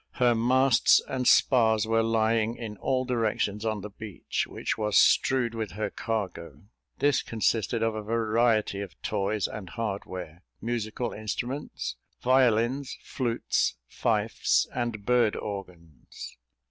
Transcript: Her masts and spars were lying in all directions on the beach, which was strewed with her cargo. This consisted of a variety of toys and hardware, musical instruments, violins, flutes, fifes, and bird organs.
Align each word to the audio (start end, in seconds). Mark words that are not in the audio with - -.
Her 0.13 0.33
masts 0.33 0.99
and 1.07 1.27
spars 1.27 1.85
were 1.85 2.01
lying 2.01 2.55
in 2.55 2.75
all 2.77 3.05
directions 3.05 3.63
on 3.63 3.81
the 3.81 3.91
beach, 3.91 4.47
which 4.49 4.75
was 4.75 4.97
strewed 4.97 5.53
with 5.53 5.73
her 5.73 5.91
cargo. 5.91 6.63
This 6.97 7.21
consisted 7.21 7.83
of 7.83 7.93
a 7.93 8.01
variety 8.01 8.81
of 8.81 8.99
toys 9.03 9.47
and 9.47 9.69
hardware, 9.69 10.41
musical 10.59 11.13
instruments, 11.13 11.97
violins, 12.19 12.97
flutes, 13.03 13.75
fifes, 13.87 14.65
and 14.73 15.05
bird 15.05 15.35
organs. 15.35 16.35